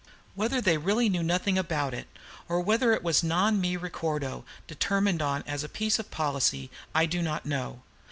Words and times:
Whether 0.33 0.61
they 0.61 0.79
really 0.79 1.09
knew 1.09 1.21
nothing 1.21 1.59
about 1.59 1.93
it, 1.93 2.07
or 2.49 2.59
whether 2.59 2.91
it 2.91 3.03
was 3.03 3.21
a 3.21 3.27
"Non 3.27 3.61
mi 3.61 3.77
ricordo," 3.77 4.43
determined 4.65 5.21
on 5.21 5.43
as 5.45 5.63
a 5.63 5.69
piece 5.69 5.99
of 5.99 6.09
policy, 6.09 6.71
I 6.95 7.05
do 7.05 7.21
not 7.21 7.45
know. 7.45 7.83